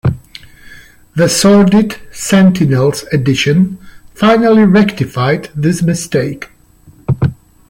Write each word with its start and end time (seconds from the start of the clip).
The 1.15 1.29
Sordid 1.29 1.95
Sentinels 2.11 3.03
Edition 3.13 3.77
finally 4.15 4.65
rectified 4.65 5.51
this 5.55 5.83
mistake. 5.83 6.47